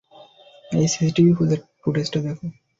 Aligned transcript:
এই 0.71 0.87
সিসিটিভি 0.93 1.31
ফুটেজটা 1.81 2.19
দেখো। 2.25 2.45